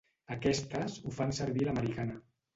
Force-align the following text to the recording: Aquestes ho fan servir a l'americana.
Aquestes 0.35 0.95
ho 1.03 1.13
fan 1.19 1.37
servir 1.41 1.69
a 1.69 1.69
l'americana. 1.69 2.19